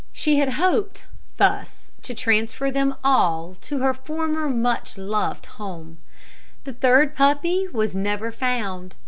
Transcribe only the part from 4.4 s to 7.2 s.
much loved home. The third